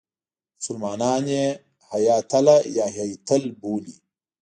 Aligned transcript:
مسلمانان 0.57 1.23
یې 1.35 1.45
هیاتله 1.91 2.55
یا 2.77 2.85
هیتل 2.97 3.43
بولي. 3.61 3.95